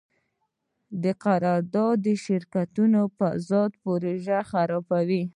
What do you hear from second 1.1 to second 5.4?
قراردادي شرکتونو فساد پروژه خرابوي.